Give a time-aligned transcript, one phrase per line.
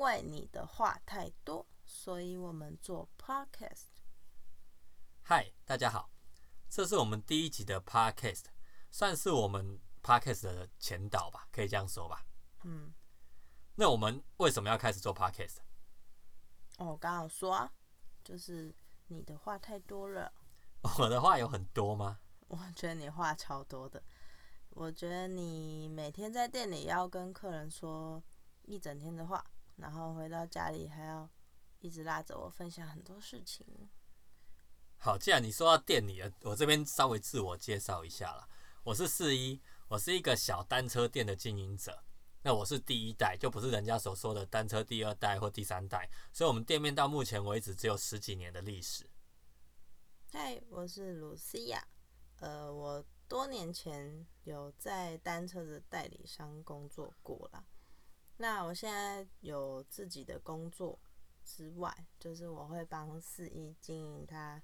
[0.00, 3.88] 为你的话太多，所以我们做 podcast。
[5.20, 6.10] 嗨，大家好，
[6.70, 8.44] 这是我们第一集的 podcast，
[8.90, 12.24] 算是我们 podcast 的前导吧，可以这样说吧。
[12.64, 12.94] 嗯，
[13.74, 15.58] 那我们为什么要开始做 podcast？
[16.78, 17.70] 我，刚好说啊，
[18.24, 18.74] 就是
[19.08, 20.32] 你的话太多了。
[20.98, 22.20] 我的话有很多吗？
[22.48, 24.02] 我觉得你话超多的。
[24.70, 28.22] 我觉得你每天在店里要跟客人说
[28.62, 29.44] 一整天的话，
[29.80, 31.28] 然后回到家里还要
[31.80, 33.66] 一直拉着我分享很多事情。
[34.96, 38.48] 好，既然你说到店里了，我这边稍微自我介绍一下啦。
[38.82, 42.04] 我是四一，我是一个小单车店的经营者。
[42.42, 49.08] 那我是第一代，就不是人家所说的单车第二代或第三代，所以我们店面到目前为止只有十几年的历史。
[50.32, 51.86] 嗨，我是露西亚。
[52.38, 57.62] 呃，我多年前有在单车的代理商工作过啦。
[58.42, 60.98] 那我现在有自己的工作
[61.44, 64.62] 之外，就是我会帮四一经营他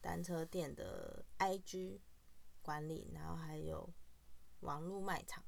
[0.00, 2.00] 单车店的 IG
[2.62, 3.88] 管理，然后还有
[4.62, 5.44] 网络卖场。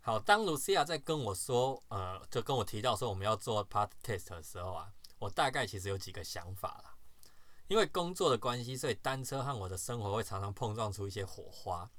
[0.00, 6.96] 好，当露西亚在跟我说，呃，就跟我提到说我们要做 part test 的时候啊，我大概其实有几个想法啦。
[7.68, 11.90] 因为工作的关系，所以单车和我的生活会常常碰撞出一些火花。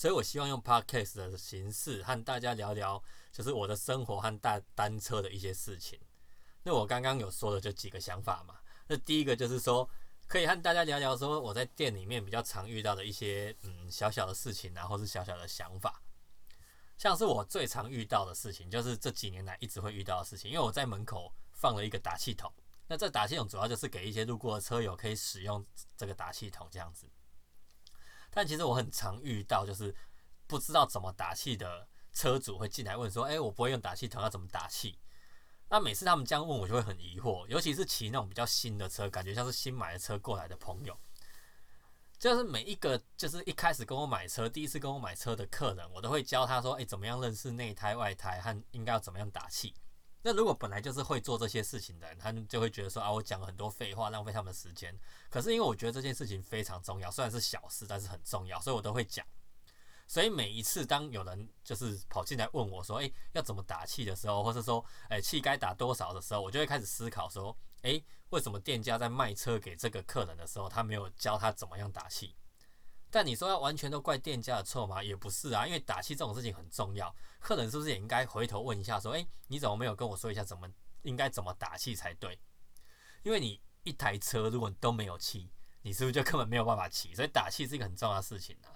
[0.00, 6.00] 所以我希望用 podcast 的形式和大家聊聊，就是我的生活和大单车的一些事情。
[6.62, 8.54] 那我刚刚有说的就几个想法嘛。
[8.86, 9.86] 那第一个就是说，
[10.26, 16.00] 可以和大家聊聊说我在店里面比较常遇到的一些嗯小小的事情啊，或是小小的想法。
[16.96, 22.50] 像是我最常遇到的事情，就是这几年来一直会遇到的事情，因为我在门口放了一个打气筒。
[22.86, 25.62] 那这打气筒主要就是给一些路过的车友可以使用
[25.94, 27.06] 这个打气筒这样子。
[28.30, 29.94] 但其实我很常遇到，就是
[30.46, 34.98] 不知道怎么打气的车主会进来问说：“哎，我不会用打气筒，要怎么打气？”
[35.68, 37.46] 那每次他们这样问我，就会很疑惑。
[37.46, 40.98] 尤其是骑那种比较新的车，感觉像是新买的车过来的朋友，
[42.18, 49.74] 就是每一个就是一开始跟我买车、第一次跟我买车的客人，我都会教他说：“哎，怎么样认识内胎、外胎和应该要怎么样打气？”
[50.22, 54.94] 那如果本来就是会做这些事情的人，他们就会觉得说啊，我讲了很多废话，浪费他们时间。
[55.30, 59.26] 可是因为我觉得这件事情非常重要，虽然是小事，但是很重要，所以我都会讲。
[60.06, 72.34] 所以每一次当有人就是跑进来问我说，诶，要怎么打气的时候，或是说，诶，气该打多少的时候，我就会开始思考说，诶，为什么店家在卖车给这个客人的时候，他没有教他怎么样打气？
[73.10, 75.02] 但你说要完全都怪店家的错吗？
[75.02, 80.68] 也不是啊，因为打气这种事情很重要，客人是不是也应该回头问一下，说，诶，你怎么没有跟我说一下怎么
[81.02, 82.38] 应该怎么打气才对？
[83.22, 85.50] 因为你一台车如果都没有气，
[85.82, 87.14] 你是不是就根本没有办法骑？
[87.14, 88.70] 所以打气是一个很重要的事情啊。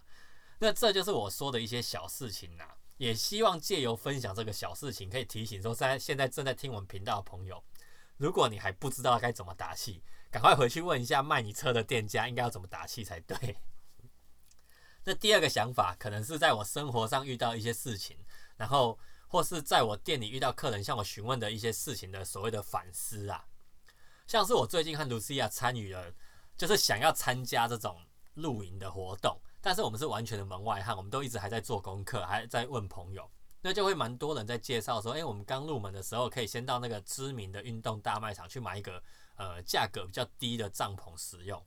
[0.59, 7.62] 那这就是我说的一些小事情啊，也希望借由分享这个小事情，可以提醒说在现在正在听我们频道的朋友，
[8.17, 13.56] 如果你还不知道该怎么打气，赶快回去问一下卖你车的店家应该要怎么打气才对。
[15.05, 18.17] 那第二个想法，可能是在我生活上遇到一些事情，
[18.57, 18.99] 然后
[19.29, 23.45] 或是在我店里遇到客人向我询问的一些事情的所谓的反思啊，
[24.27, 26.13] 像是我最近和露西亚参与了，
[26.57, 28.01] 就是想要参加这种
[28.35, 39.03] 露营的活动，但是我们是完全的门外汉，我们都一直还在做功课，还在问朋友，那就会蛮多人在介绍说，诶，我们刚入门的时候可以先到那个知名的运动大卖场去买一个
[39.37, 41.63] 呃价格比较低的帐篷使用。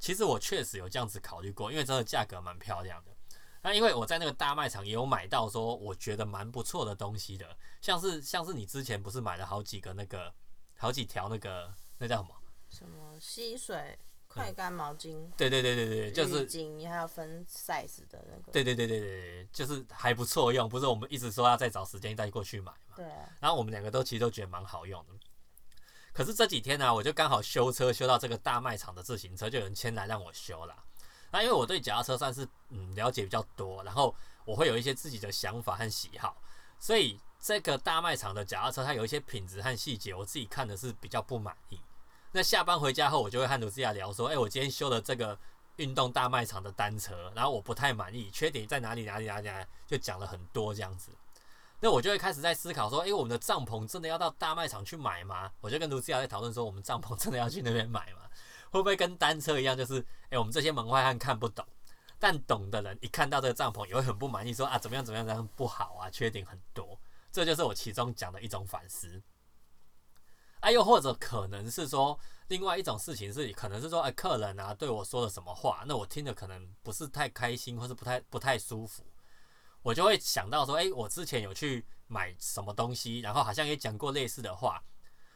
[0.00, 3.12] 其实我确实有这样子考虑过，因为真的价格蛮漂亮的。
[3.62, 10.32] 那因为我在那个大卖场也有买到说我觉得蛮不错的东西的，像是像是你之前不是买了好几个那个
[10.76, 12.34] 好几条那个那叫什么？
[12.70, 15.28] 什么吸水快干毛巾？
[15.36, 18.50] 对对对对对，就是巾，还要分 size 的那个。
[18.50, 22.94] 对对对对对，就是还不错用，不是我们一直说要再找时间再过去买嘛。
[22.96, 23.04] 对。
[23.40, 25.12] 然后我们两个都其实都觉得蛮好用的。
[26.12, 30.76] 可是这几天呢，我就刚好修车修到这个大卖场的自行车，就有人牵来让我修啦。
[31.30, 36.36] 那因为我对脚踏车算是嗯了解比较多，然后我会有一些自己的想法和喜好，
[36.78, 41.78] 所以这个大卖场的脚踏车它有一些品质和细节，我自己看的是比较不满意。
[42.32, 45.38] 那下班回家后，我就会和卢思亚聊说，哎，我今天修了这个
[45.76, 49.48] 运动大卖场的单车，然后我不太满意，缺点在哪里哪里哪里，
[49.86, 51.12] 就讲了很多这样子。
[51.80, 55.50] 那我就会开始在思考说，哎，我们的帐篷真的要到大卖场去买吗？
[55.60, 58.28] 我就跟卢思亚在讨论说，我们帐篷 真的要去那边买吗？
[58.70, 61.66] 会不会跟单车一样，就是诶，我们这些门外汉看不懂，
[62.18, 67.00] 但懂的人一看到这个帐篷也会很不满意，说啊，怎么样怎么样怎样不好啊，缺点很多。
[67.32, 69.22] 这就是我其中讲的一种反思。
[70.60, 72.18] 啊，又或者可能是说，
[72.48, 79.02] 另外一种事情是，可能是说，哎，客人啊对我说了什么话，那我听的可能不是太开心，或是不太不太舒服。
[79.82, 84.82] 我就会想到说，哎，我之前有去买什么东西，然后好像也讲过类似的话。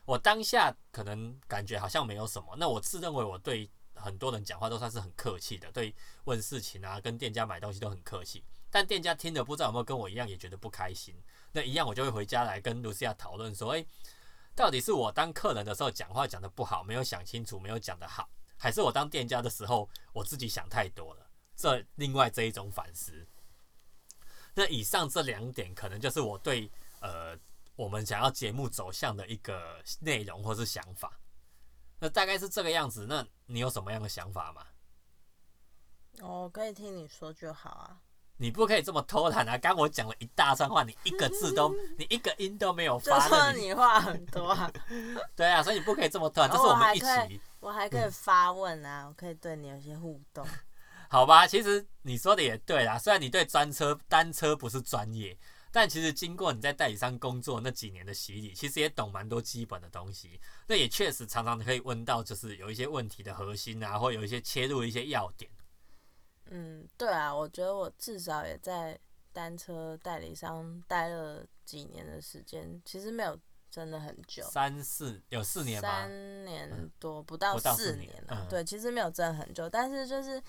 [0.06, 5.94] 我当下可能感觉好像没有什么，那我自认为我对很多人讲话都算是很客气的，对
[6.24, 8.44] 问事情啊，跟店家买东西都很客气。
[8.70, 11.16] 但店家听了不知道有没有跟我一样也觉得不开心，
[11.52, 13.86] 那一样我就会回家来跟露西亚讨论说，诶，
[14.54, 21.26] 到底是我当客人的时候讲话讲的不好，没有想清楚，没有讲的好，还是我当店家的时候我自己想太多了？
[21.56, 23.26] 这另外这一种反思。
[24.54, 26.70] 那以上这两点可能就是我对
[27.00, 27.36] 呃。
[27.76, 31.10] 我们想要节目走向的一个内容或是想法，
[31.98, 33.04] 那大概是这个样子。
[33.08, 34.64] 那你有什么样的想法吗？
[36.20, 37.98] 我，可以听你说就好啊。
[38.36, 39.58] 你不可以这么偷懒啊！
[39.58, 43.28] 刚我讲了一大串话，你一个字都， 你一个音都没有发。
[43.28, 44.70] 就你话很多啊。
[45.34, 46.50] 对啊，所以你不可以这么偷懒。
[46.52, 47.40] 这是我们一起。
[47.58, 50.46] 我还可以发问啊，我可以对你有些互动。
[51.08, 52.98] 好吧，其实你说的也对啦。
[52.98, 55.36] 虽然你对专车单车不是专业。
[55.76, 60.40] 但其实经过你在代理商工作那几年的洗礼，其实也懂蛮多基本的东西。
[60.68, 65.50] 那也确实常常可以问到，就是有一些问题的核心啊，或有一些切入一些要点。
[66.44, 68.96] 嗯，对啊，我觉得我至少也在
[69.32, 73.36] 单车代理商待了几年的时间，其实没有
[73.68, 75.88] 真的很久，三四有四年吧？
[75.88, 78.46] 三年多不到四年了。
[78.48, 80.40] 对，其实没有真的很久，但是就是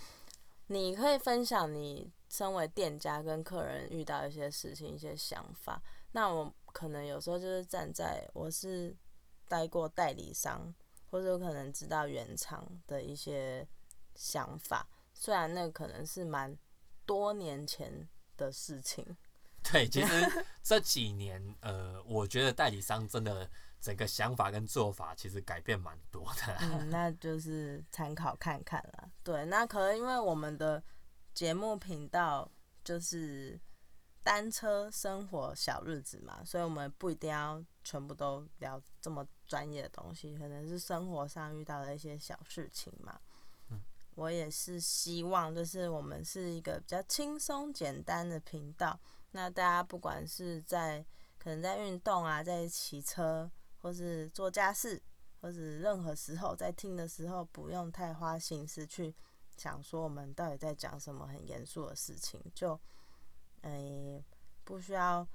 [0.68, 2.12] 你可以分享你。
[2.28, 5.82] 身为店家跟客人遇到一些事情、一些想法，
[6.12, 8.94] 那我可能有时候就是站在我是
[9.48, 10.74] 待过代理商，
[11.10, 13.66] 或者可能知道原厂的一些
[14.16, 16.58] 想法，虽然那可能是蛮
[17.06, 19.16] 多年前的事情。
[19.72, 23.50] 对，其实这几年，呃，我觉得代理商真的
[23.86, 26.58] 整个想法跟做法其实改变蛮多的。
[26.62, 29.12] 嗯，那就是参考看看了。
[29.24, 30.84] 对，那可能因为我们的。
[31.36, 32.50] 节目频道
[32.82, 33.60] 就是
[34.24, 43.20] 单车生活小日子嘛，所以我们不一定要全部都聊这么专业的东西，可能是生活上遇到的一些小事情嘛。
[44.16, 48.98] 我也是希望，就是我们是一个比较轻松简单的频道，
[49.32, 51.06] 那大家不管是在
[51.38, 53.52] 可能在运动啊，在骑车，
[53.86, 55.00] 或是做家事，
[55.40, 59.14] 或是任何时候在听的时候，不用太花心思去。
[59.58, 62.82] 想说我们到底在讲什么很严肃的事情，就，
[63.62, 64.26] 诶，
[64.64, 65.28] 不需要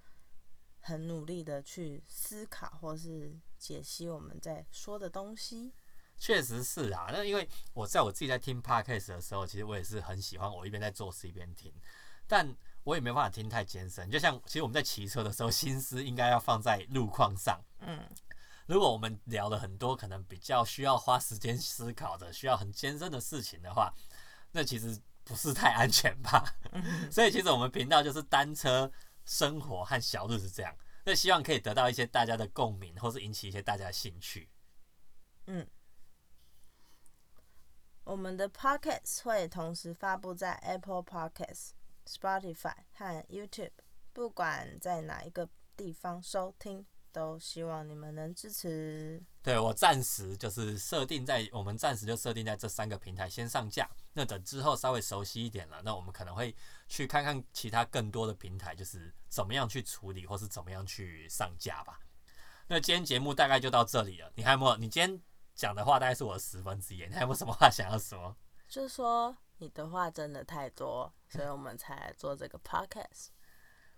[0.81, 5.73] 很努力的去思考或是解析我们在说的东西。
[6.19, 11.73] 确实是啊，那因为我在我自己在听 podcast 的时候，其实我也是很喜欢，我一边在做事一边听，
[12.27, 12.53] 但
[12.83, 14.11] 我也没办法听太艰深。
[14.11, 17.65] 就像其实我们在骑车的时候，心思应该要放在路况上。
[18.71, 23.93] 嗯，如果我们聊了很多可能比较需要花时间思考的、需要很艰深的事情的话，
[24.53, 26.45] 那其实不是太安全吧，
[27.11, 28.91] 所以其实我们频道就是单车
[29.25, 30.75] 生活和小日子这样，
[31.05, 34.49] 那希望可以得到一些大家的共鸣，或是引起一些大家的兴趣。
[35.47, 35.67] 嗯，
[38.05, 41.71] 我们的 Podcast 会同时发布在 Apple Podcast、
[42.07, 43.73] Spotify 和 YouTube，
[44.13, 46.87] 不管在哪一个地方收听。
[47.13, 49.23] 都希望你们能支持。
[49.43, 53.89] 对我暂时就是设定在我们暂时就设定在这三个平台先上架。
[54.13, 56.55] 那等之后稍微熟悉一点了，那我们可能会
[56.89, 62.01] 去看看其他更多的平台，就是怎么样去处理或是怎么样去上架吧。
[62.67, 64.31] 那今天节目大概就到这里了。
[64.35, 64.77] 你还有没有？
[64.77, 65.21] 你今天
[65.55, 68.37] 讲的话大概是我的十分之一，你还有没有什么话想要说？
[68.69, 73.29] 就是说你的话真的太多，所以我们才来做这个 podcast。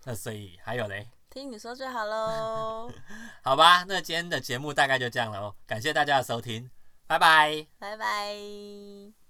[0.04, 1.08] 那所以还有嘞？
[1.30, 2.90] 听你说最好喽。
[3.42, 5.54] 好吧，那今天的节目大概就这样了哦。
[5.66, 6.70] 感谢大家的收听，
[7.06, 9.21] 拜拜，拜拜。